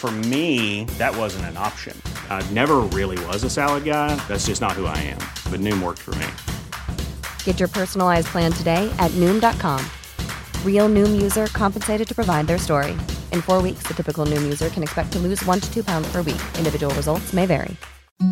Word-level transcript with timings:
For 0.00 0.10
me, 0.10 0.84
that 0.96 1.14
wasn't 1.14 1.44
an 1.44 1.58
option. 1.58 1.94
I 2.30 2.42
never 2.52 2.76
really 2.78 3.22
was 3.26 3.44
a 3.44 3.50
salad 3.50 3.84
guy. 3.84 4.16
That's 4.28 4.46
just 4.46 4.62
not 4.62 4.72
who 4.72 4.86
I 4.86 4.96
am. 4.96 5.18
But 5.52 5.60
Noom 5.60 5.82
worked 5.82 5.98
for 5.98 6.14
me. 6.14 6.26
Get 7.44 7.60
your 7.60 7.68
personalized 7.68 8.28
plan 8.28 8.50
today 8.50 8.90
at 8.98 9.10
Noom.com. 9.20 9.84
Real 10.64 10.88
Noom 10.88 11.20
user 11.20 11.48
compensated 11.48 12.08
to 12.08 12.14
provide 12.14 12.46
their 12.46 12.56
story. 12.56 12.92
In 13.30 13.42
four 13.42 13.60
weeks, 13.60 13.82
the 13.86 13.92
typical 13.92 14.24
Noom 14.24 14.42
user 14.42 14.70
can 14.70 14.82
expect 14.82 15.12
to 15.12 15.18
lose 15.18 15.44
one 15.44 15.60
to 15.60 15.70
two 15.70 15.84
pounds 15.84 16.10
per 16.10 16.22
week. 16.22 16.40
Individual 16.56 16.94
results 16.94 17.34
may 17.34 17.44
vary. 17.44 17.76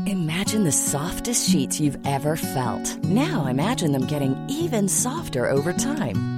Imagine 0.06 0.64
the 0.64 0.72
softest 0.72 1.50
sheets 1.50 1.78
you've 1.78 1.98
ever 2.06 2.34
felt. 2.34 3.04
Now 3.04 3.44
imagine 3.44 3.92
them 3.92 4.06
getting 4.06 4.34
even 4.48 4.88
softer 4.88 5.50
over 5.50 5.74
time. 5.74 6.37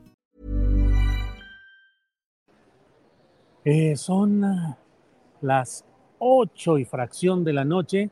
Eh, 3.63 3.95
son 3.95 4.43
ah, 4.43 4.77
las 5.41 5.85
8 6.17 6.79
y 6.79 6.85
fracción 6.85 7.43
de 7.43 7.53
la 7.53 7.63
noche. 7.63 8.09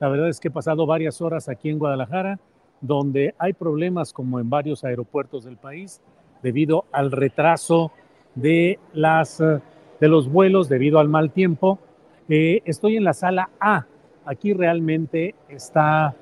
La 0.00 0.08
verdad 0.08 0.30
es 0.30 0.40
que 0.40 0.48
he 0.48 0.50
pasado 0.50 0.86
varias 0.86 1.20
horas 1.20 1.50
aquí 1.50 1.68
en 1.68 1.78
Guadalajara, 1.78 2.40
donde 2.80 3.34
hay 3.38 3.52
problemas 3.52 4.14
como 4.14 4.40
en 4.40 4.48
varios 4.48 4.84
aeropuertos 4.84 5.44
del 5.44 5.58
país 5.58 6.00
debido 6.42 6.86
al 6.92 7.12
retraso 7.12 7.92
de, 8.34 8.78
las, 8.94 9.40
ah, 9.42 9.60
de 10.00 10.08
los 10.08 10.30
vuelos, 10.30 10.70
debido 10.70 10.98
al 10.98 11.08
mal 11.08 11.30
tiempo. 11.30 11.78
Eh, 12.30 12.62
estoy 12.64 12.96
en 12.96 13.04
la 13.04 13.12
sala 13.12 13.50
A. 13.60 13.84
Aquí 14.24 14.54
realmente 14.54 15.34
está 15.48 16.14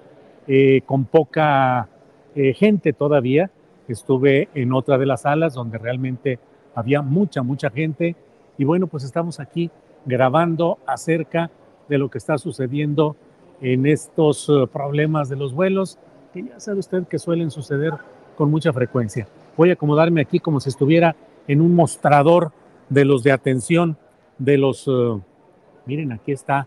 eh, 0.49 0.83
con 0.85 1.05
poca 1.05 1.89
gente 2.35 2.93
todavía. 2.93 3.53
Estuve 3.87 4.49
en 4.55 4.73
otra 4.73 4.99
de 4.99 5.07
las 5.07 5.23
salas 5.23 5.55
donde 5.55 5.79
realmente 5.79 6.41
había 6.75 7.01
mucha, 7.01 7.45
mucha 7.45 7.71
gente 7.71 8.17
y 8.59 8.65
bueno, 8.65 8.87
pues 8.87 9.05
estamos 9.05 9.41
aquí 9.41 9.71
grabando 10.05 10.79
acerca 10.87 11.51
de 11.89 11.99
lo 11.99 12.11
que 12.11 12.19
está 12.19 12.39
sucediendo 12.39 13.17
en 13.61 13.87
estos 13.87 14.49
eh, 14.49 14.67
problemas 14.73 15.29
de 15.29 15.37
los 15.37 15.55
vuelos, 15.55 15.99
que 16.33 16.45
ya 16.45 16.61
sabe 16.61 16.81
usted 16.81 17.07
que 17.07 17.19
suelen 17.19 17.51
suceder 17.51 17.95
con 18.37 18.51
mucha 18.51 18.73
frecuencia. 18.73 19.27
Voy 19.57 19.71
a 19.71 19.75
acomodarme 19.75 20.21
aquí 20.21 20.41
como 20.41 20.61
si 20.61 20.69
estuviera 20.69 21.15
en 21.47 21.61
un 21.61 21.75
mostrador 21.75 22.53
de 22.89 23.05
los 23.05 23.23
de 23.23 23.33
atención, 23.33 23.97
de 24.39 24.59
los... 24.59 24.87
Eh, 24.89 25.21
miren, 25.87 26.13
aquí 26.13 26.33
está 26.33 26.67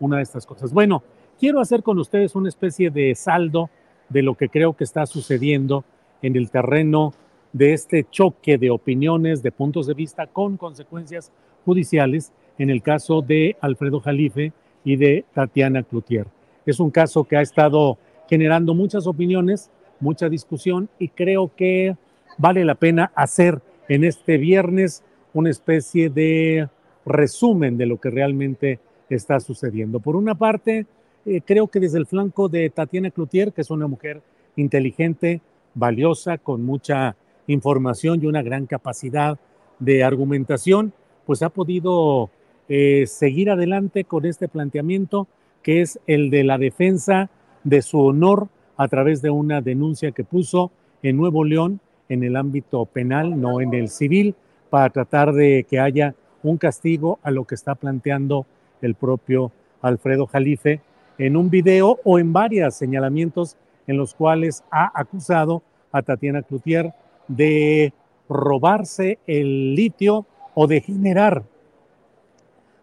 una 0.00 0.18
de 0.18 0.22
estas 0.22 0.46
cosas. 0.46 0.72
Bueno, 0.72 1.02
quiero 1.38 1.60
hacer 1.60 1.82
con 1.82 1.98
ustedes 1.98 2.34
una 2.34 2.48
especie 2.48 2.90
de 2.90 3.14
saldo 3.14 3.70
de 4.08 4.22
lo 4.22 4.34
que 4.34 4.48
creo 4.48 4.74
que 4.74 4.84
está 4.84 5.06
sucediendo 5.06 5.84
en 6.22 6.36
el 6.36 6.50
terreno 6.50 7.12
de 7.58 7.72
este 7.72 8.06
choque 8.08 8.56
de 8.56 8.70
opiniones, 8.70 9.42
de 9.42 9.50
puntos 9.50 9.88
de 9.88 9.94
vista 9.94 10.28
con 10.28 10.56
consecuencias 10.56 11.32
judiciales 11.64 12.32
en 12.56 12.70
el 12.70 12.82
caso 12.82 13.20
de 13.20 13.56
Alfredo 13.60 13.98
Jalife 13.98 14.52
y 14.84 14.94
de 14.94 15.24
Tatiana 15.34 15.82
Cloutier. 15.82 16.26
Es 16.64 16.78
un 16.78 16.90
caso 16.90 17.24
que 17.24 17.36
ha 17.36 17.40
estado 17.40 17.98
generando 18.28 18.74
muchas 18.74 19.08
opiniones, 19.08 19.70
mucha 19.98 20.28
discusión 20.28 20.88
y 21.00 21.08
creo 21.08 21.50
que 21.56 21.96
vale 22.36 22.64
la 22.64 22.76
pena 22.76 23.10
hacer 23.16 23.60
en 23.88 24.04
este 24.04 24.38
viernes 24.38 25.02
una 25.34 25.50
especie 25.50 26.10
de 26.10 26.68
resumen 27.04 27.76
de 27.76 27.86
lo 27.86 27.98
que 27.98 28.10
realmente 28.10 28.78
está 29.10 29.40
sucediendo. 29.40 29.98
Por 29.98 30.14
una 30.14 30.36
parte, 30.36 30.86
eh, 31.26 31.40
creo 31.44 31.66
que 31.66 31.80
desde 31.80 31.98
el 31.98 32.06
flanco 32.06 32.48
de 32.48 32.70
Tatiana 32.70 33.10
Cloutier, 33.10 33.52
que 33.52 33.62
es 33.62 33.70
una 33.70 33.88
mujer 33.88 34.22
inteligente, 34.54 35.40
valiosa, 35.74 36.38
con 36.38 36.64
mucha 36.64 37.16
información 37.48 38.22
y 38.22 38.26
una 38.26 38.42
gran 38.42 38.66
capacidad 38.66 39.38
de 39.80 40.04
argumentación, 40.04 40.92
pues 41.26 41.42
ha 41.42 41.48
podido 41.48 42.30
eh, 42.68 43.06
seguir 43.06 43.50
adelante 43.50 44.04
con 44.04 44.24
este 44.24 44.46
planteamiento 44.46 45.26
que 45.62 45.80
es 45.80 45.98
el 46.06 46.30
de 46.30 46.44
la 46.44 46.58
defensa 46.58 47.30
de 47.64 47.82
su 47.82 48.00
honor 48.00 48.48
a 48.76 48.88
través 48.88 49.20
de 49.22 49.30
una 49.30 49.60
denuncia 49.60 50.12
que 50.12 50.24
puso 50.24 50.70
en 51.02 51.16
Nuevo 51.16 51.44
León 51.44 51.80
en 52.08 52.22
el 52.22 52.36
ámbito 52.36 52.86
penal, 52.86 53.40
no 53.40 53.60
en 53.60 53.74
el 53.74 53.88
civil, 53.88 54.34
para 54.70 54.90
tratar 54.90 55.32
de 55.32 55.66
que 55.68 55.80
haya 55.80 56.14
un 56.42 56.56
castigo 56.56 57.18
a 57.22 57.30
lo 57.30 57.44
que 57.44 57.54
está 57.54 57.74
planteando 57.74 58.46
el 58.80 58.94
propio 58.94 59.50
Alfredo 59.82 60.26
Jalife 60.26 60.80
en 61.18 61.36
un 61.36 61.50
video 61.50 61.98
o 62.04 62.18
en 62.18 62.32
varios 62.32 62.74
señalamientos 62.74 63.56
en 63.86 63.96
los 63.96 64.14
cuales 64.14 64.62
ha 64.70 64.90
acusado 64.98 65.62
a 65.90 66.02
Tatiana 66.02 66.42
Cloutier 66.42 66.92
de 67.28 67.92
robarse 68.28 69.18
el 69.26 69.74
litio 69.74 70.26
o 70.54 70.66
de 70.66 70.80
generar 70.80 71.44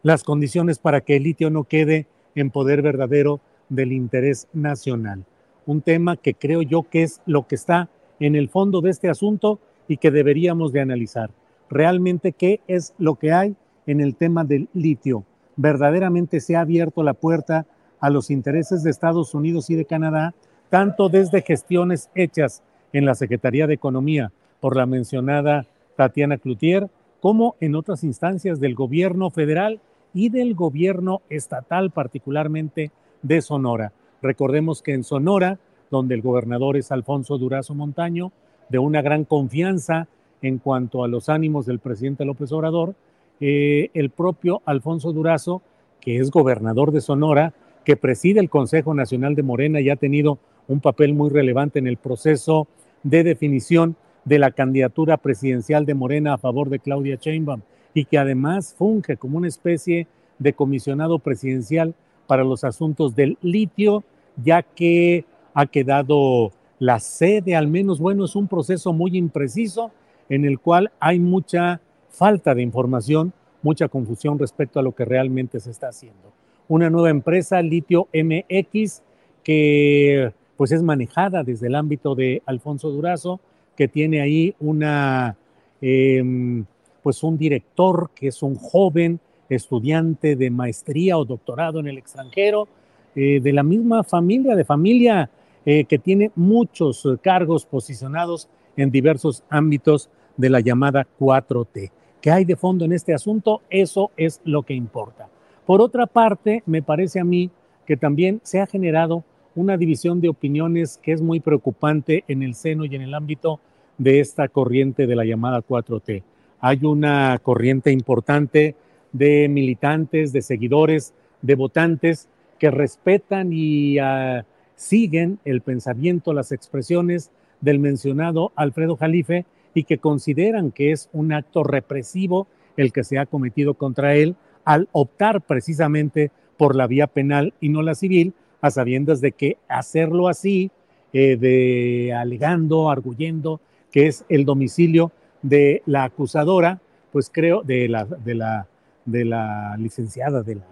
las 0.04 0.24
condiciones 0.24 0.80
para 0.80 1.02
que 1.02 1.18
el 1.18 1.24
litio 1.24 1.50
no 1.50 1.64
quede 1.64 2.08
en 2.36 2.52
poder 2.52 2.82
verdadero 2.82 3.42
del 3.70 3.92
interés 3.92 4.48
nacional. 4.54 5.26
Un 5.66 5.82
tema 5.82 6.16
que 6.16 6.36
creo 6.36 6.62
yo 6.62 6.84
que 6.84 7.04
es 7.04 7.22
lo 7.26 7.48
que 7.48 7.56
está 7.56 7.90
en 8.20 8.36
el 8.36 8.50
fondo 8.50 8.82
de 8.82 8.92
este 8.92 9.10
asunto 9.10 9.60
y 9.88 9.98
que 9.98 10.12
deberíamos 10.12 10.72
de 10.72 10.82
analizar. 10.82 11.32
Realmente, 11.70 12.32
¿qué 12.32 12.62
es 12.68 12.94
lo 12.98 13.16
que 13.16 13.32
hay 13.32 13.56
en 13.88 14.00
el 14.00 14.16
tema 14.16 14.44
del 14.44 14.70
litio? 14.74 15.24
Verdaderamente 15.56 16.40
se 16.40 16.56
ha 16.56 16.62
abierto 16.62 17.02
la 17.02 17.14
puerta 17.14 17.66
a 18.00 18.10
los 18.10 18.30
intereses 18.30 18.84
de 18.84 18.92
Estados 18.92 19.34
Unidos 19.34 19.70
y 19.70 19.76
de 19.76 19.86
Canadá, 19.86 20.36
tanto 20.70 21.10
desde 21.10 21.42
gestiones 21.42 22.10
hechas 22.14 22.62
en 22.94 23.06
la 23.06 23.16
Secretaría 23.16 23.68
de 23.68 23.74
Economía 23.74 24.32
por 24.60 24.76
la 24.76 24.86
mencionada 24.86 25.66
Tatiana 25.96 26.38
Cloutier, 26.38 26.90
como 27.20 27.56
en 27.60 27.76
otras 27.76 28.04
instancias 28.04 28.60
del 28.60 28.76
gobierno 28.76 29.30
federal 29.30 29.80
y 30.14 30.30
del 30.30 30.56
gobierno 30.56 31.22
estatal, 31.30 31.92
particularmente 31.92 32.92
de 33.22 33.42
Sonora. 33.42 33.92
Recordemos 34.22 34.82
que 34.82 34.94
en 34.94 35.04
Sonora, 35.04 35.60
donde 35.92 36.16
el 36.16 36.22
gobernador 36.22 36.78
es 36.78 36.92
Alfonso 36.92 37.38
Durazo 37.38 37.76
Montaño, 37.76 38.32
de 38.70 38.80
una 38.80 39.02
gran 39.02 39.26
confianza 39.26 40.08
en 40.42 40.58
cuanto 40.58 41.04
a 41.04 41.08
los 41.08 41.30
ánimos 41.30 41.66
del 41.66 41.80
presidente 41.80 42.26
López 42.26 42.52
Obrador, 42.52 42.96
eh, 43.40 43.90
el 43.94 44.10
propio 44.10 44.62
Alfonso 44.66 45.12
Durazo, 45.12 45.62
que 46.00 46.18
es 46.18 46.32
gobernador 46.32 46.92
de 46.92 47.02
Sonora, 47.02 47.54
que 47.84 47.98
preside 47.98 48.40
el 48.40 48.50
Consejo 48.50 48.94
Nacional 48.94 49.36
de 49.36 49.44
Morena 49.44 49.82
y 49.82 49.90
ha 49.90 49.96
tenido 49.96 50.40
un 50.68 50.80
papel 50.80 51.14
muy 51.14 51.30
relevante 51.30 51.80
en 51.80 51.88
el 51.88 51.98
proceso 51.98 52.68
de 53.06 53.24
definición 53.24 53.96
de 54.26 54.40
la 54.40 54.52
candidatura 54.52 55.18
presidencial 55.18 55.86
de 55.86 55.94
Morena 55.94 56.34
a 56.34 56.38
favor 56.40 56.70
de 56.70 56.80
Claudia 56.80 57.18
Sheinbaum 57.22 57.62
y 57.94 58.06
que 58.06 58.18
además 58.18 58.74
funge 58.76 59.16
como 59.16 59.38
una 59.38 59.48
especie 59.48 60.08
de 60.40 60.54
comisionado 60.54 61.20
presidencial 61.20 61.94
para 62.26 62.44
los 62.44 62.64
asuntos 62.64 63.16
del 63.16 63.38
litio, 63.42 64.04
ya 64.44 64.64
que 64.64 65.24
ha 65.54 65.68
quedado 65.68 66.52
la 66.80 67.00
sede, 67.00 67.56
al 67.56 67.68
menos, 67.68 68.00
bueno, 68.00 68.26
es 68.26 68.36
un 68.36 68.48
proceso 68.48 68.92
muy 68.92 69.16
impreciso 69.16 69.92
en 70.28 70.44
el 70.44 70.60
cual 70.60 70.92
hay 71.00 71.20
mucha 71.20 71.80
falta 72.10 72.56
de 72.56 72.64
información, 72.64 73.34
mucha 73.62 73.88
confusión 73.88 74.40
respecto 74.40 74.80
a 74.80 74.84
lo 74.84 74.94
que 74.94 75.06
realmente 75.06 75.60
se 75.60 75.70
está 75.70 75.90
haciendo. 75.90 76.34
Una 76.68 76.90
nueva 76.90 77.12
empresa, 77.12 77.62
Litio 77.62 78.08
MX, 78.12 79.04
que 79.44 80.34
pues 80.58 80.72
es 80.72 80.82
manejada 80.82 81.44
desde 81.44 81.68
el 81.68 81.76
ámbito 81.76 82.16
de 82.16 82.42
Alfonso 82.46 82.90
Durazo, 82.90 83.40
que 83.76 83.88
tiene 83.88 84.22
ahí 84.22 84.56
una, 84.60 85.36
em, 85.82 86.66
pues 87.04 87.24
un 87.24 87.38
director 87.38 88.10
que 88.16 88.28
es 88.28 88.42
un 88.42 88.56
joven 88.56 89.20
estudiante 89.50 90.36
de 90.36 90.50
maestría 90.50 91.18
o 91.18 91.26
doctorado 91.26 91.80
en 91.80 91.88
el 91.88 91.98
extranjero, 91.98 92.68
eh, 93.16 93.40
de 93.42 93.54
la 93.54 93.64
misma 93.64 94.04
familia, 94.04 94.56
de 94.56 94.66
familia 94.66 95.30
eh, 95.66 95.86
que 95.86 96.00
tiene 96.00 96.32
muchos 96.36 97.08
cargos 97.22 97.66
posicionados 97.66 98.48
en 98.78 98.92
diversos 98.92 99.44
ámbitos 99.50 100.10
de 100.38 100.50
la 100.50 100.60
llamada 100.60 101.08
4T. 101.20 101.92
¿Qué 102.22 102.32
hay 102.32 102.46
de 102.46 102.56
fondo 102.56 102.86
en 102.86 102.94
este 102.94 103.14
asunto? 103.14 103.62
Eso 103.70 104.12
es 104.18 104.42
lo 104.44 104.64
que 104.64 104.74
importa. 104.74 105.30
Por 105.66 105.82
otra 105.82 106.08
parte, 106.08 106.64
me 106.66 106.82
parece 106.82 107.20
a 107.20 107.24
mí 107.24 107.50
que 107.86 107.98
también 107.98 108.42
se 108.44 108.60
ha 108.60 108.68
generado 108.68 109.24
una 109.56 109.78
división 109.78 110.22
de 110.22 110.30
opiniones 110.30 111.00
que 111.02 111.14
es 111.14 111.22
muy 111.22 111.40
preocupante 111.40 112.24
en 112.28 112.44
el 112.44 112.56
seno 112.56 112.86
y 112.86 112.96
en 112.96 113.02
el 113.02 113.14
ámbito 113.14 113.60
de 113.98 114.20
esta 114.20 114.48
corriente 114.48 115.08
de 115.08 115.16
la 115.16 115.26
llamada 115.26 115.62
4T. 115.62 116.24
Hay 116.60 116.80
una 116.84 117.40
corriente 117.42 117.92
importante 117.92 118.76
de 119.14 119.48
militantes, 119.48 120.34
de 120.34 120.42
seguidores, 120.42 121.14
de 121.42 121.56
votantes 121.56 122.28
que 122.60 122.72
respetan 122.72 123.52
y 123.54 123.98
ah, 124.00 124.46
siguen 124.76 125.40
el 125.46 125.62
pensamiento, 125.62 126.34
las 126.34 126.52
expresiones 126.52 127.32
del 127.62 127.80
mencionado 127.80 128.52
Alfredo 128.56 128.98
Jalife 128.98 129.46
y 129.74 129.84
que 129.84 129.98
consideran 129.98 130.72
que 130.72 130.92
es 130.92 131.10
un 131.14 131.34
acto 131.34 131.64
represivo 131.64 132.48
el 132.78 132.92
que 132.92 133.04
se 133.04 133.18
ha 133.20 133.26
cometido 133.26 133.76
contra 133.76 134.16
él 134.16 134.36
al 134.66 134.90
optar 134.92 135.42
precisamente 135.42 136.32
por 136.58 136.76
la 136.76 136.88
vía 136.88 137.08
penal 137.08 137.54
y 137.60 137.70
no 137.70 137.82
la 137.82 137.96
civil, 137.96 138.34
a 138.66 138.72
sabiendas 138.72 139.22
de 139.22 139.32
que 139.32 139.58
hacerlo 139.68 140.28
así, 140.28 140.72
eh, 141.14 141.38
de 141.38 142.14
alegando, 142.14 142.90
arguyendo 142.90 143.62
que 143.92 144.08
es 144.08 144.26
el 144.28 144.46
domicilio 144.46 145.12
de 145.42 145.82
la 145.86 146.04
acusadora, 146.04 146.82
pues 147.12 147.30
creo, 147.32 147.64
de 147.64 147.88
la, 147.88 148.06
de 148.06 148.36
la, 148.36 148.68
de 149.06 149.26
la 149.26 149.78
licenciada, 149.78 150.44
de 150.44 150.56
la 150.56 150.66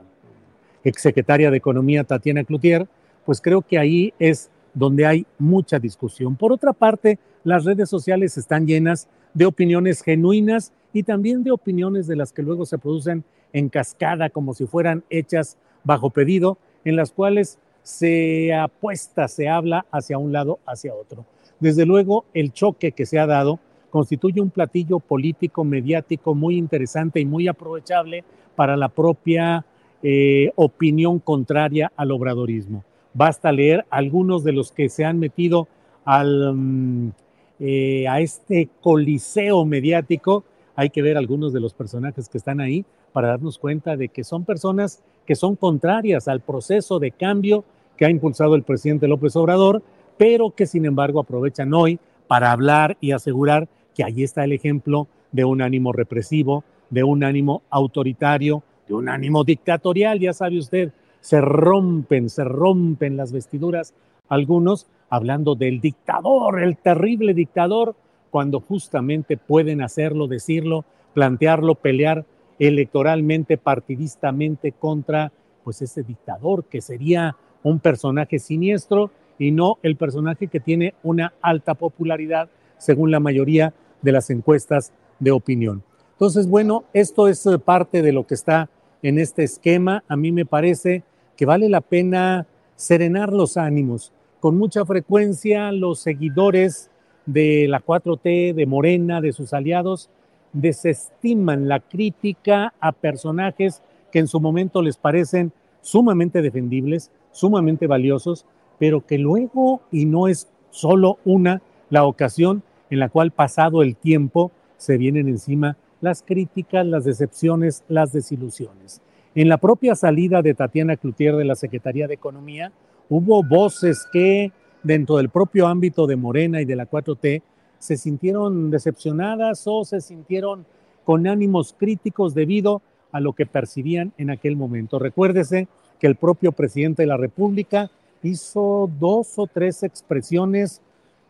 exsecretaria 0.84 1.50
de 1.50 1.58
Economía 1.58 2.04
Tatiana 2.04 2.44
Cloutier, 2.44 2.88
pues 3.26 3.40
creo 3.40 3.62
que 3.62 3.78
ahí 3.78 4.14
es 4.20 4.50
donde 4.74 5.06
hay 5.06 5.26
mucha 5.38 5.80
discusión. 5.80 6.36
Por 6.36 6.52
otra 6.52 6.74
parte, 6.74 7.20
las 7.44 7.64
redes 7.64 7.90
sociales 7.90 8.38
están 8.38 8.68
llenas 8.68 9.08
de 9.34 9.46
opiniones 9.46 10.02
genuinas 10.02 10.74
y 10.92 11.04
también 11.04 11.44
de 11.44 11.52
opiniones 11.52 12.08
de 12.08 12.16
las 12.16 12.34
que 12.34 12.44
luego 12.44 12.66
se 12.66 12.78
producen 12.78 13.24
en 13.54 13.70
cascada 13.70 14.30
como 14.30 14.54
si 14.54 14.66
fueran 14.66 15.04
hechas 15.10 15.58
bajo 15.84 16.10
pedido, 16.10 16.58
en 16.84 16.96
las 16.96 17.12
cuales 17.12 17.60
se 17.84 18.54
apuesta, 18.54 19.28
se 19.28 19.48
habla 19.50 19.86
hacia 19.92 20.18
un 20.18 20.32
lado, 20.32 20.60
hacia 20.66 20.94
otro. 20.96 21.26
Desde 21.60 21.86
luego, 21.86 22.26
el 22.34 22.52
choque 22.52 22.94
que 22.94 23.06
se 23.06 23.20
ha 23.20 23.28
dado 23.28 23.60
constituye 23.90 24.42
un 24.42 24.50
platillo 24.50 25.00
político, 25.00 25.64
mediático 25.64 26.34
muy 26.34 26.58
interesante 26.58 27.20
y 27.20 27.26
muy 27.26 27.48
aprovechable 27.48 28.24
para 28.56 28.76
la 28.76 28.90
propia 28.90 29.66
eh, 30.02 30.52
opinión 30.56 31.20
contraria 31.20 31.92
al 31.96 32.12
obradorismo. 32.12 32.84
Basta 33.14 33.52
leer 33.52 33.86
algunos 33.90 34.44
de 34.44 34.54
los 34.54 34.72
que 34.72 34.90
se 34.90 35.06
han 35.06 35.20
metido 35.20 35.68
al, 36.06 36.54
mm, 36.56 37.12
eh, 37.60 38.08
a 38.08 38.20
este 38.20 38.70
coliseo 38.82 39.64
mediático. 39.66 40.44
Hay 40.76 40.90
que 40.90 41.02
ver 41.02 41.18
algunos 41.18 41.54
de 41.54 41.60
los 41.60 41.74
personajes 41.74 42.28
que 42.28 42.40
están 42.40 42.60
ahí 42.60 42.84
para 43.14 43.30
darnos 43.30 43.58
cuenta 43.58 43.96
de 43.96 44.10
que 44.10 44.24
son 44.24 44.44
personas 44.44 45.02
que 45.26 45.36
son 45.36 45.56
contrarias 45.56 46.28
al 46.28 46.42
proceso 46.42 47.00
de 47.00 47.12
cambio 47.12 47.64
que 47.96 48.06
ha 48.06 48.10
impulsado 48.10 48.56
el 48.56 48.64
presidente 48.64 49.08
López 49.08 49.36
Obrador, 49.36 49.82
pero 50.18 50.52
que 50.52 50.66
sin 50.66 50.86
embargo 50.86 51.20
aprovechan 51.20 51.74
hoy 51.74 52.00
para 52.28 52.52
hablar 52.52 52.98
y 53.00 53.12
asegurar 53.12 53.70
que 53.96 54.04
ahí 54.04 54.24
está 54.24 54.44
el 54.44 54.52
ejemplo 54.52 55.08
de 55.32 55.46
un 55.46 55.62
ánimo 55.62 55.94
represivo, 55.94 56.64
de 56.90 57.04
un 57.04 57.24
ánimo 57.24 57.62
autoritario, 57.70 58.64
de 58.88 58.96
un 58.96 59.08
ánimo 59.08 59.44
dictatorial, 59.44 60.20
ya 60.20 60.34
sabe 60.34 60.58
usted, 60.58 60.92
se 61.22 61.40
rompen, 61.40 62.30
se 62.30 62.44
rompen 62.44 63.16
las 63.16 63.32
vestiduras 63.32 63.94
algunos 64.30 64.88
hablando 65.10 65.56
del 65.56 65.80
dictador, 65.80 66.62
el 66.62 66.78
terrible 66.78 67.34
dictador, 67.34 67.96
cuando 68.32 68.60
justamente 68.60 69.38
pueden 69.38 69.82
hacerlo, 69.82 70.28
decirlo, 70.28 70.86
plantearlo, 71.14 71.76
pelear 71.76 72.26
electoralmente, 72.60 73.58
partidistamente 73.58 74.72
contra 74.72 75.32
pues 75.64 75.82
ese 75.82 76.04
dictador 76.04 76.66
que 76.66 76.82
sería 76.82 77.36
un 77.64 77.80
personaje 77.80 78.40
siniestro 78.40 79.12
y 79.40 79.52
no 79.52 79.78
el 79.82 79.96
personaje 79.96 80.48
que 80.48 80.60
tiene 80.60 80.94
una 81.04 81.34
alta 81.42 81.74
popularidad 81.74 82.50
según 82.78 83.12
la 83.12 83.20
mayoría 83.20 83.74
de 84.02 84.12
las 84.12 84.30
encuestas 84.30 84.92
de 85.20 85.32
opinión. 85.32 85.84
Entonces, 86.12 86.48
bueno, 86.48 86.84
esto 86.94 87.28
es 87.28 87.46
eh, 87.46 87.58
parte 87.58 88.02
de 88.02 88.12
lo 88.12 88.28
que 88.28 88.36
está 88.36 88.70
en 89.02 89.20
este 89.20 89.44
esquema. 89.44 90.04
A 90.08 90.16
mí 90.16 90.32
me 90.32 90.46
parece 90.46 91.04
que 91.36 91.46
vale 91.46 91.70
la 91.70 91.82
pena 91.82 92.46
serenar 92.76 93.32
los 93.32 93.58
ánimos. 93.58 94.12
Con 94.40 94.58
mucha 94.58 94.86
frecuencia 94.86 95.72
los 95.72 96.00
seguidores 96.00 96.92
de 97.26 97.68
la 97.70 97.82
4T, 97.82 98.54
de 98.54 98.66
Morena, 98.66 99.22
de 99.22 99.32
sus 99.32 99.54
aliados, 99.54 100.10
desestiman 100.54 101.68
la 101.68 101.80
crítica 101.80 102.74
a 102.80 102.92
personajes 102.92 103.82
que 104.12 104.20
en 104.20 104.28
su 104.28 104.40
momento 104.40 104.82
les 104.82 104.98
parecen 104.98 105.52
sumamente 105.82 106.42
defendibles, 106.42 107.12
sumamente 107.32 107.88
valiosos, 107.88 108.46
pero 108.80 109.06
que 109.06 109.18
luego, 109.18 109.82
y 109.92 110.06
no 110.06 110.28
es 110.28 110.50
solo 110.70 111.18
una, 111.26 111.62
la 111.90 112.06
ocasión 112.06 112.64
en 112.90 113.00
la 113.00 113.10
cual 113.10 113.32
pasado 113.32 113.82
el 113.82 113.96
tiempo 113.96 114.52
se 114.78 114.98
vienen 114.98 115.28
encima 115.28 115.78
las 116.02 116.22
críticas, 116.22 116.86
las 116.86 117.06
decepciones, 117.06 117.84
las 117.88 118.12
desilusiones. 118.12 119.02
En 119.36 119.50
la 119.50 119.58
propia 119.58 119.96
salida 119.96 120.42
de 120.42 120.54
Tatiana 120.54 120.98
Cloutier 120.98 121.36
de 121.36 121.46
la 121.46 121.56
Secretaría 121.56 122.08
de 122.08 122.14
Economía, 122.14 122.72
hubo 123.10 123.44
voces 123.44 124.06
que 124.12 124.52
dentro 124.84 125.18
del 125.18 125.30
propio 125.30 125.68
ámbito 125.68 126.06
de 126.06 126.16
Morena 126.16 126.62
y 126.62 126.66
de 126.66 126.76
la 126.76 126.90
4T 126.90 127.42
se 127.84 127.98
sintieron 127.98 128.72
decepcionadas 128.72 129.64
o 129.66 129.84
se 129.84 130.00
sintieron 130.00 130.66
con 131.04 131.28
ánimos 131.28 131.76
críticos 131.78 132.34
debido 132.34 132.82
a 133.12 133.20
lo 133.20 133.34
que 133.34 133.46
percibían 133.46 134.14
en 134.18 134.30
aquel 134.30 134.56
momento. 134.56 135.00
Recuérdese 135.00 135.68
que 136.00 136.08
el 136.08 136.16
propio 136.16 136.54
presidente 136.54 137.04
de 137.04 137.08
la 137.08 137.18
República 137.18 137.92
hizo 138.24 138.90
dos 139.00 139.38
o 139.38 139.48
tres 139.48 139.84
expresiones 139.84 140.82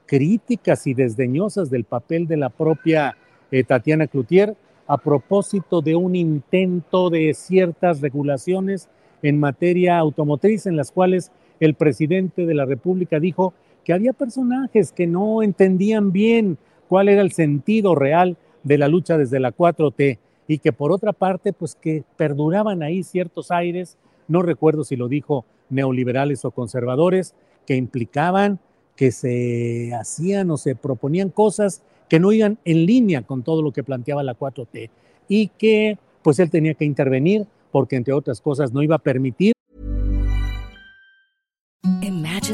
críticas 0.06 0.86
y 0.86 0.94
desdeñosas 0.94 1.72
del 1.72 1.86
papel 1.86 2.28
de 2.28 2.38
la 2.38 2.50
propia 2.50 3.18
eh, 3.50 3.64
Tatiana 3.64 4.06
Cloutier 4.06 4.56
a 4.86 4.98
propósito 5.00 5.82
de 5.82 5.96
un 5.96 6.16
intento 6.16 7.10
de 7.10 7.34
ciertas 7.34 8.00
regulaciones 8.00 8.90
en 9.24 9.40
materia 9.40 9.98
automotriz 9.98 10.68
en 10.68 10.76
las 10.76 10.92
cuales 10.92 11.32
el 11.60 11.74
presidente 11.74 12.46
de 12.46 12.54
la 12.54 12.66
República 12.66 13.20
dijo 13.20 13.56
que 13.84 13.94
había 13.94 14.14
personajes 14.14 14.92
que 14.92 15.08
no 15.08 15.44
entendían 15.44 16.12
bien 16.12 16.58
cuál 16.88 17.10
era 17.10 17.22
el 17.22 17.32
sentido 17.32 17.96
real 17.96 18.38
de 18.64 18.78
la 18.78 18.88
lucha 18.88 19.18
desde 19.18 19.40
la 19.40 19.52
4T 19.52 20.20
y 20.48 20.60
que 20.60 20.74
por 20.74 20.92
otra 20.92 21.14
parte 21.14 21.54
pues 21.54 21.76
que 21.76 22.04
perduraban 22.18 22.84
ahí 22.84 23.04
ciertos 23.04 23.52
aires, 23.52 23.98
no 24.28 24.42
recuerdo 24.42 24.84
si 24.84 24.96
lo 24.96 25.08
dijo 25.08 25.46
neoliberales 25.70 26.46
o 26.46 26.52
conservadores, 26.52 27.34
que 27.66 27.76
implicaban 27.76 28.60
que 28.96 29.12
se 29.12 29.94
hacían 29.96 30.52
o 30.52 30.58
se 30.58 30.76
proponían 30.76 31.30
cosas 31.30 31.82
que 32.10 32.20
no 32.20 32.32
iban 32.32 32.58
en 32.66 32.86
línea 32.86 33.24
con 33.24 33.44
todo 33.44 33.62
lo 33.62 33.72
que 33.72 33.84
planteaba 33.84 34.24
la 34.24 34.38
4T 34.38 34.90
y 35.28 35.48
que 35.48 35.98
pues 36.22 36.40
él 36.40 36.50
tenía 36.50 36.74
que 36.74 36.86
intervenir 36.86 37.48
porque 37.72 37.96
entre 37.96 38.14
otras 38.14 38.40
cosas 38.40 38.72
no 38.72 38.84
iba 38.84 38.96
a 38.96 39.00
permitir 39.00 39.53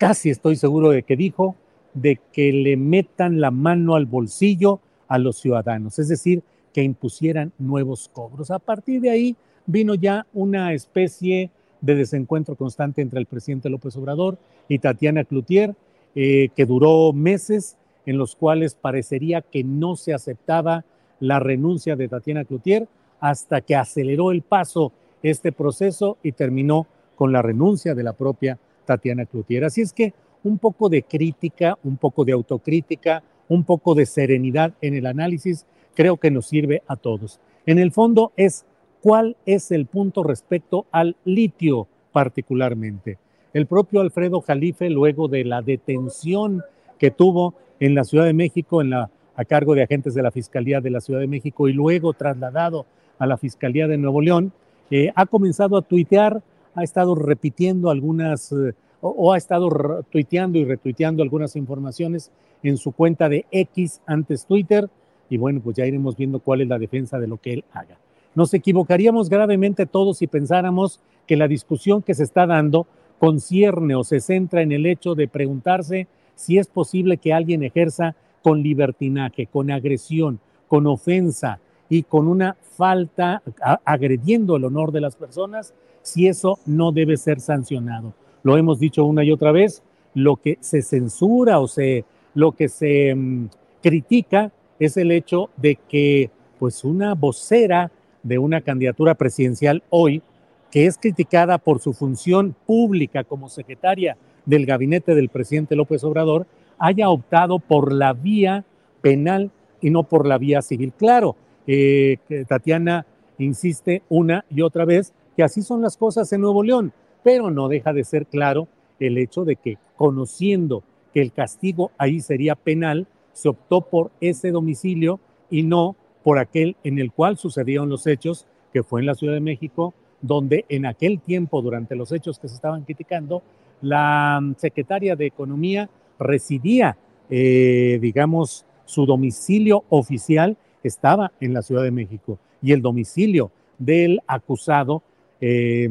Casi 0.00 0.30
estoy 0.30 0.56
seguro 0.56 0.88
de 0.88 1.02
que 1.02 1.14
dijo 1.14 1.56
de 1.92 2.18
que 2.32 2.54
le 2.54 2.78
metan 2.78 3.38
la 3.38 3.50
mano 3.50 3.96
al 3.96 4.06
bolsillo 4.06 4.80
a 5.08 5.18
los 5.18 5.36
ciudadanos, 5.36 5.98
es 5.98 6.08
decir, 6.08 6.42
que 6.72 6.82
impusieran 6.82 7.52
nuevos 7.58 8.08
cobros. 8.10 8.50
A 8.50 8.60
partir 8.60 9.02
de 9.02 9.10
ahí 9.10 9.36
vino 9.66 9.94
ya 9.94 10.26
una 10.32 10.72
especie 10.72 11.50
de 11.82 11.96
desencuentro 11.96 12.54
constante 12.54 13.02
entre 13.02 13.20
el 13.20 13.26
presidente 13.26 13.68
López 13.68 13.94
Obrador 13.98 14.38
y 14.68 14.78
Tatiana 14.78 15.24
Cloutier, 15.24 15.74
eh, 16.14 16.48
que 16.56 16.64
duró 16.64 17.12
meses 17.12 17.76
en 18.06 18.16
los 18.16 18.36
cuales 18.36 18.74
parecería 18.74 19.42
que 19.42 19.64
no 19.64 19.96
se 19.96 20.14
aceptaba 20.14 20.86
la 21.18 21.40
renuncia 21.40 21.94
de 21.94 22.08
Tatiana 22.08 22.46
Cloutier 22.46 22.88
hasta 23.20 23.60
que 23.60 23.76
aceleró 23.76 24.30
el 24.30 24.40
paso 24.40 24.92
este 25.22 25.52
proceso 25.52 26.16
y 26.22 26.32
terminó 26.32 26.86
con 27.16 27.32
la 27.32 27.42
renuncia 27.42 27.94
de 27.94 28.02
la 28.02 28.14
propia 28.14 28.58
Tatiana 28.90 29.24
Cloutier. 29.24 29.64
Así 29.64 29.82
es 29.82 29.92
que 29.92 30.14
un 30.42 30.58
poco 30.58 30.88
de 30.88 31.04
crítica, 31.04 31.78
un 31.84 31.96
poco 31.96 32.24
de 32.24 32.32
autocrítica, 32.32 33.22
un 33.48 33.62
poco 33.62 33.94
de 33.94 34.04
serenidad 34.04 34.72
en 34.80 34.94
el 34.94 35.06
análisis 35.06 35.64
creo 35.94 36.16
que 36.16 36.32
nos 36.32 36.46
sirve 36.46 36.82
a 36.88 36.96
todos. 36.96 37.38
En 37.66 37.78
el 37.78 37.92
fondo 37.92 38.32
es 38.36 38.64
cuál 39.00 39.36
es 39.46 39.70
el 39.70 39.86
punto 39.86 40.24
respecto 40.24 40.86
al 40.90 41.14
litio 41.24 41.86
particularmente. 42.10 43.18
El 43.52 43.66
propio 43.66 44.00
Alfredo 44.00 44.40
Jalife, 44.40 44.90
luego 44.90 45.28
de 45.28 45.44
la 45.44 45.62
detención 45.62 46.62
que 46.98 47.12
tuvo 47.12 47.54
en 47.78 47.94
la 47.94 48.02
Ciudad 48.02 48.24
de 48.24 48.32
México, 48.32 48.80
a 48.80 49.44
cargo 49.44 49.74
de 49.76 49.84
agentes 49.84 50.14
de 50.14 50.22
la 50.22 50.32
Fiscalía 50.32 50.80
de 50.80 50.90
la 50.90 51.00
Ciudad 51.00 51.20
de 51.20 51.28
México 51.28 51.68
y 51.68 51.72
luego 51.72 52.12
trasladado 52.12 52.86
a 53.20 53.26
la 53.26 53.36
Fiscalía 53.36 53.86
de 53.86 53.98
Nuevo 53.98 54.20
León, 54.20 54.52
eh, 54.90 55.12
ha 55.14 55.26
comenzado 55.26 55.76
a 55.76 55.82
tuitear, 55.82 56.42
ha 56.74 56.82
estado 56.82 57.14
repitiendo 57.14 57.90
algunas, 57.90 58.52
eh, 58.52 58.74
o, 59.00 59.08
o, 59.08 59.32
ha 59.32 59.38
estado 59.38 60.04
tuiteando 60.10 60.58
y 60.58 60.64
retuiteando 60.64 61.22
algunas 61.22 61.56
informaciones 61.56 62.30
en 62.62 62.76
su 62.76 62.92
cuenta 62.92 63.28
de 63.28 63.46
X 63.50 64.00
antes 64.06 64.46
Twitter, 64.46 64.88
y 65.28 65.36
bueno, 65.36 65.60
pues 65.62 65.76
ya 65.76 65.86
iremos 65.86 66.16
viendo 66.16 66.40
cuál 66.40 66.60
es 66.60 66.68
la 66.68 66.78
defensa 66.78 67.18
de 67.18 67.28
lo 67.28 67.38
que 67.38 67.52
él 67.54 67.64
haga. 67.72 67.96
Nos 68.34 68.54
equivocaríamos 68.54 69.28
gravemente 69.28 69.86
todos 69.86 70.18
si 70.18 70.26
pensáramos 70.26 71.00
que 71.26 71.36
la 71.36 71.48
discusión 71.48 72.02
que 72.02 72.14
se 72.14 72.24
está 72.24 72.46
dando 72.46 72.86
concierne 73.18 73.94
o 73.94 74.04
se 74.04 74.20
centra 74.20 74.62
en 74.62 74.72
el 74.72 74.86
hecho 74.86 75.14
de 75.14 75.28
preguntarse 75.28 76.08
si 76.34 76.58
es 76.58 76.68
posible 76.68 77.18
que 77.18 77.32
alguien 77.32 77.62
ejerza 77.62 78.14
con 78.42 78.62
libertinaje, 78.62 79.46
con 79.46 79.70
agresión, 79.70 80.40
con 80.68 80.86
ofensa 80.86 81.60
y 81.90 82.04
con 82.04 82.28
una 82.28 82.56
falta, 82.76 83.42
agrediendo 83.84 84.56
el 84.56 84.64
honor 84.64 84.92
de 84.92 85.02
las 85.02 85.16
personas, 85.16 85.74
si 86.02 86.28
eso 86.28 86.58
no 86.64 86.92
debe 86.92 87.16
ser 87.16 87.40
sancionado. 87.40 88.14
Lo 88.42 88.56
hemos 88.56 88.78
dicho 88.78 89.04
una 89.04 89.24
y 89.24 89.32
otra 89.32 89.52
vez, 89.52 89.82
lo 90.14 90.36
que 90.36 90.56
se 90.60 90.80
censura 90.80 91.58
o 91.58 91.68
se, 91.68 92.04
lo 92.34 92.52
que 92.52 92.68
se 92.68 93.12
um, 93.12 93.48
critica 93.82 94.52
es 94.78 94.96
el 94.96 95.10
hecho 95.10 95.50
de 95.56 95.76
que 95.76 96.30
pues 96.58 96.84
una 96.84 97.14
vocera 97.14 97.90
de 98.22 98.38
una 98.38 98.60
candidatura 98.60 99.14
presidencial 99.14 99.82
hoy, 99.90 100.22
que 100.70 100.86
es 100.86 100.96
criticada 100.96 101.58
por 101.58 101.80
su 101.80 101.92
función 101.92 102.54
pública 102.66 103.24
como 103.24 103.48
secretaria 103.48 104.16
del 104.46 104.64
gabinete 104.64 105.14
del 105.14 105.28
presidente 105.28 105.76
López 105.76 106.04
Obrador, 106.04 106.46
haya 106.78 107.10
optado 107.10 107.58
por 107.58 107.92
la 107.92 108.12
vía 108.12 108.64
penal 109.02 109.50
y 109.80 109.90
no 109.90 110.04
por 110.04 110.26
la 110.26 110.38
vía 110.38 110.62
civil. 110.62 110.92
Claro, 110.96 111.36
eh, 111.72 112.44
Tatiana 112.48 113.06
insiste 113.38 114.02
una 114.08 114.44
y 114.50 114.62
otra 114.62 114.84
vez 114.84 115.14
que 115.36 115.44
así 115.44 115.62
son 115.62 115.82
las 115.82 115.96
cosas 115.96 116.32
en 116.32 116.40
Nuevo 116.40 116.64
León, 116.64 116.92
pero 117.22 117.50
no 117.50 117.68
deja 117.68 117.92
de 117.92 118.02
ser 118.02 118.26
claro 118.26 118.66
el 118.98 119.16
hecho 119.18 119.44
de 119.44 119.54
que 119.54 119.78
conociendo 119.96 120.82
que 121.14 121.22
el 121.22 121.32
castigo 121.32 121.92
ahí 121.96 122.20
sería 122.20 122.56
penal, 122.56 123.06
se 123.32 123.48
optó 123.48 123.82
por 123.82 124.10
ese 124.20 124.50
domicilio 124.50 125.20
y 125.48 125.62
no 125.62 125.94
por 126.24 126.38
aquel 126.38 126.76
en 126.82 126.98
el 126.98 127.12
cual 127.12 127.36
sucedieron 127.38 127.88
los 127.88 128.06
hechos, 128.08 128.46
que 128.72 128.82
fue 128.82 129.00
en 129.00 129.06
la 129.06 129.14
Ciudad 129.14 129.34
de 129.34 129.40
México, 129.40 129.94
donde 130.20 130.64
en 130.68 130.86
aquel 130.86 131.20
tiempo, 131.20 131.62
durante 131.62 131.94
los 131.94 132.10
hechos 132.10 132.40
que 132.40 132.48
se 132.48 132.56
estaban 132.56 132.82
criticando, 132.82 133.42
la 133.80 134.42
secretaria 134.56 135.14
de 135.14 135.26
Economía 135.26 135.88
residía, 136.18 136.96
eh, 137.30 137.98
digamos, 138.02 138.66
su 138.84 139.06
domicilio 139.06 139.84
oficial 139.88 140.56
estaba 140.82 141.32
en 141.40 141.54
la 141.54 141.62
Ciudad 141.62 141.82
de 141.82 141.90
México 141.90 142.38
y 142.62 142.72
el 142.72 142.82
domicilio 142.82 143.50
del 143.78 144.20
acusado, 144.26 145.02
eh, 145.40 145.88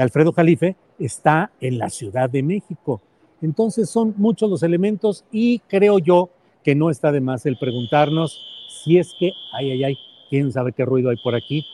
Alfredo 0.00 0.32
Jalife, 0.32 0.76
está 0.98 1.50
en 1.60 1.78
la 1.78 1.90
Ciudad 1.90 2.30
de 2.30 2.42
México. 2.42 3.00
Entonces 3.42 3.90
son 3.90 4.14
muchos 4.16 4.50
los 4.50 4.62
elementos 4.62 5.24
y 5.30 5.58
creo 5.60 5.98
yo 5.98 6.30
que 6.62 6.74
no 6.74 6.90
está 6.90 7.12
de 7.12 7.20
más 7.20 7.44
el 7.46 7.58
preguntarnos 7.58 8.40
si 8.82 8.98
es 8.98 9.14
que, 9.18 9.32
ay, 9.52 9.72
ay, 9.72 9.84
ay, 9.84 9.98
quién 10.30 10.52
sabe 10.52 10.72
qué 10.72 10.84
ruido 10.84 11.10
hay 11.10 11.16
por 11.22 11.34
aquí. 11.34 11.64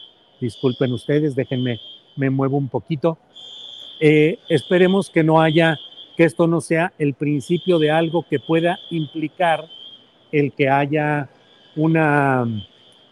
Disculpen 0.41 0.93
ustedes, 0.93 1.35
déjenme, 1.35 1.79
me 2.17 2.31
muevo 2.31 2.57
un 2.57 2.69
poquito. 2.69 3.19
Eh, 4.01 4.39
esperemos 4.49 5.11
que 5.11 5.23
no 5.23 5.41
haya, 5.41 5.79
que 6.17 6.25
esto 6.25 6.47
no 6.47 6.61
sea 6.61 6.93
el 6.99 7.15
principio 7.15 7.79
de 7.79 7.91
algo 7.91 8.25
que 8.29 8.41
pueda 8.41 8.79
implicar 8.91 9.69
el 10.33 10.53
que 10.53 10.69
haya 10.69 11.29
una 11.77 12.47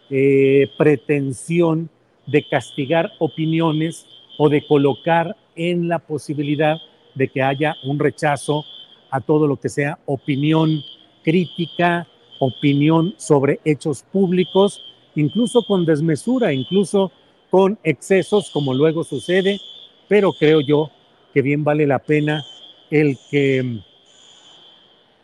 eh, 0.09 0.69
pretensión 0.77 1.89
de 2.25 2.47
castigar 2.47 3.11
opiniones 3.19 4.05
o 4.37 4.49
de 4.49 4.65
colocar 4.65 5.35
en 5.55 5.87
la 5.87 5.99
posibilidad 5.99 6.77
de 7.15 7.27
que 7.27 7.41
haya 7.41 7.75
un 7.83 7.99
rechazo 7.99 8.63
a 9.11 9.19
todo 9.19 9.47
lo 9.47 9.59
que 9.59 9.69
sea 9.69 9.99
opinión 10.05 10.81
crítica, 11.23 12.07
opinión 12.39 13.13
sobre 13.17 13.59
hechos 13.65 14.03
públicos, 14.03 14.81
incluso 15.15 15.63
con 15.63 15.85
desmesura, 15.85 16.53
incluso 16.53 17.11
con 17.49 17.77
excesos, 17.83 18.49
como 18.51 18.73
luego 18.73 19.03
sucede, 19.03 19.59
pero 20.07 20.31
creo 20.33 20.61
yo 20.61 20.91
que 21.33 21.41
bien 21.41 21.63
vale 21.63 21.85
la 21.85 21.99
pena 21.99 22.43
el 22.89 23.17
que, 23.29 23.79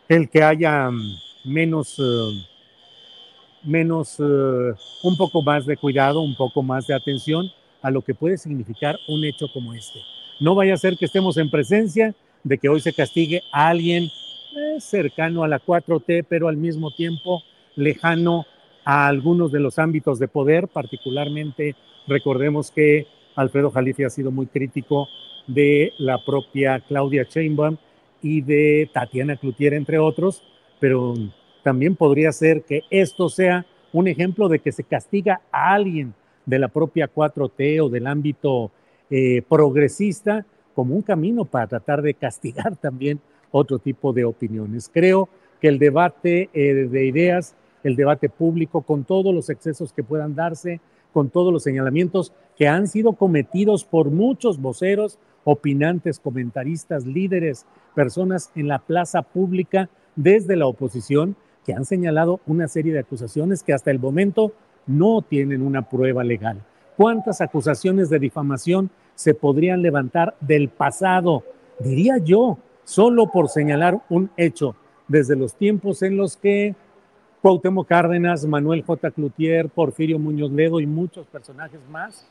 el 0.09 0.29
que 0.29 0.43
haya 0.43 0.89
menos, 1.43 1.97
uh, 1.99 2.33
menos 3.65 4.19
uh, 4.19 4.75
un 5.03 5.17
poco 5.17 5.41
más 5.41 5.65
de 5.65 5.77
cuidado, 5.77 6.21
un 6.21 6.35
poco 6.35 6.63
más 6.63 6.87
de 6.87 6.93
atención 6.93 7.47
a 7.81 7.91
lo 7.91 8.01
que 8.01 8.15
puede 8.15 8.37
significar 8.37 8.97
un 9.07 9.23
hecho 9.23 9.47
como 9.53 9.73
este. 9.73 9.99
No 10.39 10.55
vaya 10.55 10.73
a 10.73 10.77
ser 10.77 10.97
que 10.97 11.05
estemos 11.05 11.37
en 11.37 11.49
presencia 11.49 12.15
de 12.43 12.57
que 12.57 12.69
hoy 12.69 12.79
se 12.79 12.93
castigue 12.93 13.41
a 13.51 13.69
alguien 13.69 14.03
eh, 14.03 14.79
cercano 14.79 15.43
a 15.43 15.47
la 15.47 15.59
4T, 15.59 16.25
pero 16.27 16.47
al 16.47 16.57
mismo 16.57 16.91
tiempo 16.91 17.43
lejano 17.75 18.45
a 18.83 19.07
algunos 19.07 19.51
de 19.51 19.59
los 19.59 19.79
ámbitos 19.79 20.19
de 20.19 20.27
poder, 20.27 20.67
particularmente 20.67 21.75
recordemos 22.07 22.71
que 22.71 23.07
Alfredo 23.35 23.71
Jalife 23.71 24.05
ha 24.05 24.09
sido 24.09 24.31
muy 24.31 24.45
crítico 24.45 25.07
de 25.47 25.93
la 25.97 26.23
propia 26.23 26.79
Claudia 26.79 27.23
Sheinbaum 27.29 27.77
y 28.21 28.41
de 28.41 28.89
Tatiana 28.93 29.37
Cloutier, 29.37 29.73
entre 29.73 29.99
otros, 29.99 30.41
pero 30.79 31.15
también 31.65 31.95
podría 31.95 32.31
ser 32.31 32.61
que 32.61 32.83
esto 32.91 33.27
sea 33.27 33.65
un 33.91 34.07
ejemplo 34.07 34.47
de 34.49 34.59
que 34.59 34.71
se 34.71 34.83
castiga 34.83 35.41
a 35.51 35.73
alguien 35.73 36.13
de 36.45 36.59
la 36.59 36.67
propia 36.67 37.11
4T 37.11 37.83
o 37.83 37.89
del 37.89 38.05
ámbito 38.05 38.69
eh, 39.09 39.41
progresista 39.49 40.45
como 40.75 40.93
un 40.93 41.01
camino 41.01 41.43
para 41.43 41.65
tratar 41.65 42.03
de 42.03 42.13
castigar 42.13 42.75
también 42.79 43.19
otro 43.49 43.79
tipo 43.79 44.13
de 44.13 44.25
opiniones. 44.25 44.91
Creo 44.93 45.27
que 45.59 45.67
el 45.67 45.79
debate 45.79 46.51
eh, 46.53 46.87
de 46.87 47.07
ideas, 47.07 47.55
el 47.83 47.95
debate 47.95 48.29
público, 48.29 48.83
con 48.83 49.03
todos 49.03 49.33
los 49.33 49.49
excesos 49.49 49.91
que 49.91 50.03
puedan 50.03 50.35
darse, 50.35 50.81
con 51.13 51.31
todos 51.31 51.51
los 51.51 51.63
señalamientos 51.63 52.31
que 52.55 52.67
han 52.67 52.87
sido 52.87 53.13
cometidos 53.13 53.85
por 53.85 54.11
muchos 54.11 54.61
voceros, 54.61 55.17
opinantes, 55.43 56.19
comentaristas, 56.19 57.07
líderes, 57.07 57.65
personas 57.95 58.51
en 58.53 58.67
la 58.67 58.77
plaza 58.77 59.23
pública 59.23 59.89
desde 60.15 60.55
la 60.55 60.67
oposición, 60.67 61.35
que 61.65 61.73
han 61.73 61.85
señalado 61.85 62.39
una 62.45 62.67
serie 62.67 62.93
de 62.93 62.99
acusaciones 62.99 63.63
que 63.63 63.73
hasta 63.73 63.91
el 63.91 63.99
momento 63.99 64.53
no 64.85 65.21
tienen 65.21 65.61
una 65.61 65.89
prueba 65.89 66.23
legal. 66.23 66.61
¿Cuántas 66.95 67.41
acusaciones 67.41 68.09
de 68.09 68.19
difamación 68.19 68.89
se 69.15 69.33
podrían 69.33 69.81
levantar 69.81 70.35
del 70.39 70.69
pasado? 70.69 71.43
Diría 71.79 72.17
yo, 72.17 72.57
solo 72.83 73.31
por 73.31 73.49
señalar 73.49 73.99
un 74.09 74.29
hecho, 74.37 74.75
desde 75.07 75.35
los 75.35 75.55
tiempos 75.55 76.01
en 76.03 76.17
los 76.17 76.37
que 76.37 76.75
Cuauhtémoc 77.41 77.87
Cárdenas, 77.87 78.45
Manuel 78.45 78.83
J. 78.83 79.11
Cloutier, 79.11 79.69
Porfirio 79.69 80.17
Muñoz 80.17 80.51
Ledo 80.51 80.79
y 80.79 80.87
muchos 80.87 81.27
personajes 81.27 81.79
más 81.91 82.27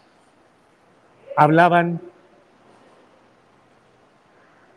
hablaban, 1.36 2.00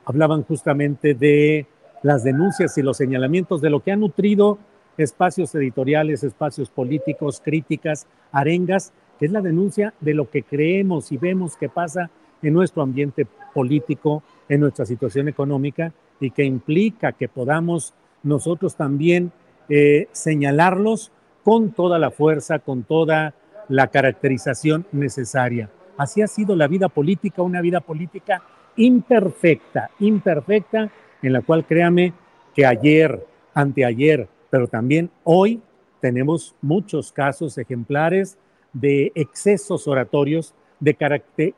hablaban 0.05 0.43
justamente 0.43 1.13
de 1.13 1.65
las 2.03 2.23
denuncias 2.23 2.77
y 2.77 2.81
los 2.81 2.97
señalamientos 2.97 3.61
de 3.61 3.69
lo 3.69 3.81
que 3.81 3.91
ha 3.91 3.95
nutrido 3.95 4.57
espacios 4.97 5.53
editoriales, 5.55 6.23
espacios 6.23 6.69
políticos, 6.69 7.41
críticas, 7.43 8.07
arengas, 8.31 8.93
que 9.19 9.25
es 9.25 9.31
la 9.31 9.41
denuncia 9.41 9.93
de 9.99 10.13
lo 10.13 10.29
que 10.29 10.43
creemos 10.43 11.11
y 11.11 11.17
vemos 11.17 11.55
que 11.55 11.69
pasa 11.69 12.09
en 12.41 12.53
nuestro 12.53 12.81
ambiente 12.83 13.27
político, 13.53 14.23
en 14.49 14.61
nuestra 14.61 14.85
situación 14.85 15.27
económica 15.27 15.93
y 16.19 16.31
que 16.31 16.43
implica 16.43 17.11
que 17.11 17.27
podamos 17.27 17.93
nosotros 18.23 18.75
también 18.75 19.31
eh, 19.69 20.07
señalarlos 20.11 21.11
con 21.43 21.71
toda 21.71 21.99
la 21.99 22.11
fuerza, 22.11 22.59
con 22.59 22.83
toda 22.83 23.33
la 23.69 23.87
caracterización 23.87 24.85
necesaria. 24.91 25.69
Así 25.97 26.21
ha 26.21 26.27
sido 26.27 26.55
la 26.55 26.67
vida 26.67 26.89
política, 26.89 27.41
una 27.41 27.61
vida 27.61 27.81
política 27.81 28.43
imperfecta, 28.75 29.89
imperfecta, 29.99 30.91
en 31.21 31.33
la 31.33 31.41
cual 31.41 31.65
créame 31.65 32.13
que 32.53 32.65
ayer, 32.65 33.25
anteayer, 33.53 34.27
pero 34.49 34.67
también 34.67 35.09
hoy 35.23 35.61
tenemos 35.99 36.55
muchos 36.61 37.11
casos 37.11 37.57
ejemplares 37.57 38.37
de 38.73 39.11
excesos 39.15 39.87
oratorios, 39.87 40.53
de 40.79 40.95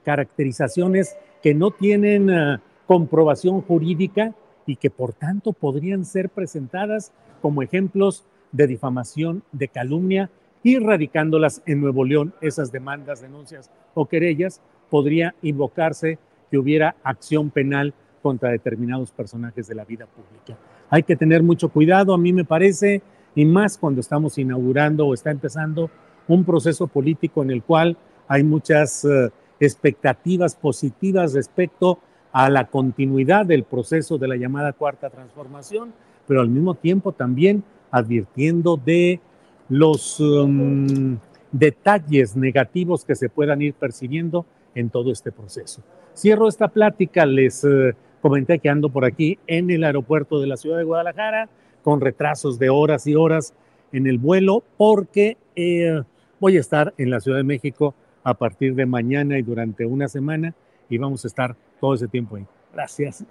caracterizaciones 0.04 1.18
que 1.42 1.54
no 1.54 1.72
tienen 1.72 2.30
ah, 2.30 2.62
comprobación 2.88 3.62
jurídica 3.62 4.34
y 4.66 4.78
que 4.78 4.90
por 4.90 5.14
tanto 5.14 5.54
podrían 5.54 6.06
ser 6.06 6.30
presentadas 6.30 7.12
como 7.42 7.62
ejemplos 7.62 8.26
de 8.52 8.68
difamación, 8.68 9.44
de 9.52 9.68
calumnia 9.68 10.30
y 10.64 10.78
radicándolas 10.80 11.62
en 11.66 11.82
Nuevo 11.82 12.04
León, 12.06 12.34
esas 12.42 12.72
demandas, 12.72 13.22
denuncias 13.22 13.70
o 13.94 14.08
querellas, 14.08 14.62
podría 14.90 15.36
invocarse 15.42 16.18
que 16.50 16.58
hubiera 16.58 16.96
acción 17.04 17.50
penal 17.52 17.94
contra 18.20 18.50
determinados 18.50 19.12
personajes 19.12 19.68
de 19.68 19.76
la 19.76 19.86
vida 19.86 20.06
pública. 20.06 20.60
Hay 20.90 21.04
que 21.04 21.16
tener 21.16 21.44
mucho 21.44 21.70
cuidado, 21.70 22.14
a 22.14 22.18
mí 22.18 22.34
me 22.34 22.46
parece, 22.46 23.02
y 23.36 23.46
más 23.46 23.78
cuando 23.78 24.02
estamos 24.02 24.38
inaugurando 24.38 25.08
o 25.08 25.14
está 25.14 25.32
empezando 25.32 25.90
un 26.28 26.44
proceso 26.44 26.88
político 26.88 27.42
en 27.42 27.52
el 27.52 27.64
cual 27.64 27.98
hay 28.28 28.44
muchas 28.44 29.06
eh, 29.06 29.30
expectativas 29.60 30.56
positivas 30.56 31.34
respecto 31.34 32.00
a 32.32 32.50
la 32.50 32.66
continuidad 32.66 33.46
del 33.46 33.64
proceso 33.64 34.18
de 34.18 34.28
la 34.28 34.36
llamada 34.36 34.74
cuarta 34.74 35.10
transformación, 35.10 35.94
pero 36.28 36.42
al 36.42 36.50
mismo 36.50 36.76
tiempo 36.76 37.12
también 37.12 37.64
advirtiendo 37.92 38.78
de 38.78 39.20
los 39.68 40.20
um, 40.20 41.18
detalles 41.52 42.36
negativos 42.36 43.04
que 43.04 43.16
se 43.16 43.30
puedan 43.30 43.62
ir 43.62 43.74
percibiendo 43.74 44.46
en 44.76 44.90
todo 44.90 45.12
este 45.12 45.32
proceso. 45.32 45.82
Cierro 46.16 46.48
esta 46.48 46.68
plática, 46.68 47.26
les 47.26 47.64
eh, 47.64 47.96
comenté 48.22 48.60
que 48.60 48.70
ando 48.70 48.90
por 48.90 49.06
aquí 49.06 49.40
en 49.48 49.70
el 49.70 49.84
aeropuerto 49.84 50.40
de 50.40 50.48
la 50.48 50.58
ciudad 50.58 50.78
de 50.78 50.84
Guadalajara, 50.84 51.50
con 51.84 52.02
retrasos 52.02 52.60
de 52.60 52.70
horas 52.70 53.08
y 53.08 53.16
horas 53.16 53.54
en 53.92 54.08
el 54.08 54.18
vuelo, 54.18 54.64
porque 54.78 55.38
eh, 55.56 56.04
voy 56.40 56.58
a 56.58 56.60
estar 56.60 56.94
en 56.98 57.10
la 57.10 57.20
Ciudad 57.20 57.38
de 57.38 57.44
México 57.44 57.96
a 58.24 58.34
partir 58.34 58.76
de 58.76 58.86
mañana 58.86 59.38
y 59.38 59.42
durante 59.42 59.86
una 59.86 60.08
semana 60.08 60.54
y 60.90 60.98
vamos 60.98 61.24
a 61.24 61.28
estar 61.28 61.56
todo 61.80 61.94
ese 61.94 62.08
tiempo 62.08 62.36
ahí. 62.36 62.46
Gracias. 62.74 63.24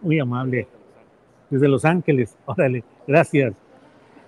Muy 0.00 0.18
amable. 0.18 0.68
Desde 1.50 1.68
Los 1.68 1.84
Ángeles. 1.84 2.36
Órale, 2.46 2.84
gracias. 3.06 3.54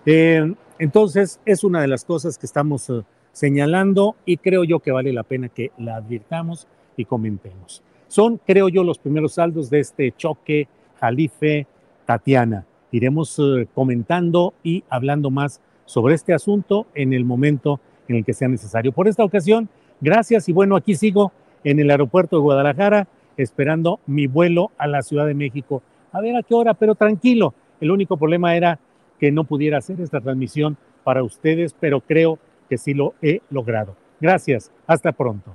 Eh, 0.05 0.55
entonces, 0.79 1.41
es 1.45 1.65
una 1.65 1.81
de 1.81 1.89
las 1.89 2.05
cosas 2.05 2.39
que 2.39 2.47
estamos 2.47 2.89
eh, 2.91 3.03
señalando 3.33 4.17
y 4.25 4.37
creo 4.37 4.65
yo 4.65 4.81
que 4.81 4.93
vale 4.93 5.13
la 5.13 5.23
pena 5.23 5.49
que 5.49 5.71
la 5.79 5.97
advirtamos 5.97 6.67
y 6.97 7.05
comentemos. 7.05 7.83
Son, 8.09 8.41
creo 8.45 8.69
yo, 8.69 8.85
los 8.85 8.99
primeros 8.99 9.35
saldos 9.35 9.71
de 9.71 9.81
este 9.81 10.13
choque 10.13 10.69
Jalife-Tatiana. 11.01 12.67
Iremos 12.93 13.39
eh, 13.39 13.67
comentando 13.75 14.55
y 14.63 14.85
hablando 14.89 15.31
más 15.31 15.61
sobre 15.85 16.15
este 16.15 16.35
asunto 16.35 16.87
en 16.95 17.13
el 17.13 17.25
momento 17.25 17.81
en 18.09 18.17
el 18.17 18.25
que 18.25 18.35
sea 18.35 18.49
necesario. 18.49 18.93
Por 18.93 19.09
esta 19.09 19.25
ocasión, 19.25 19.69
gracias 20.01 20.49
y 20.49 20.53
bueno, 20.53 20.77
aquí 20.77 20.95
sigo 20.95 21.33
en 21.65 21.81
el 21.81 21.91
aeropuerto 21.91 22.37
de 22.37 22.43
Guadalajara 22.43 23.09
esperando 23.37 24.01
mi 24.07 24.27
vuelo 24.27 24.71
a 24.79 24.87
la 24.87 25.03
Ciudad 25.03 25.27
de 25.27 25.35
México. 25.35 25.83
A 26.13 26.21
ver 26.21 26.37
a 26.37 26.43
qué 26.43 26.55
hora, 26.55 26.75
pero 26.75 26.95
tranquilo. 26.95 27.55
El 27.81 27.91
único 27.91 28.17
problema 28.17 28.57
era 28.57 28.79
que 29.19 29.33
no 29.33 29.45
pudiera 29.45 29.79
hacer 29.79 30.01
esta 30.01 30.21
transmisión 30.21 30.77
para 31.05 31.23
ustedes, 31.23 31.75
pero 31.79 32.01
creo 32.01 32.39
que 32.69 32.79
sí 32.79 32.95
lo 32.95 33.15
he 33.23 33.41
logrado. 33.51 33.97
Gracias. 34.21 34.73
Hasta 34.87 35.13
pronto. 35.13 35.55